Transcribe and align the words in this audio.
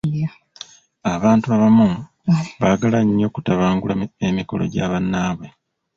Abantu 1.13 1.45
abamu 1.55 1.89
bagala 2.61 2.99
nnyo 3.05 3.27
kutabangula 3.33 3.93
emikolo 4.27 4.63
gya 4.73 4.85
bannaabwe. 4.91 5.47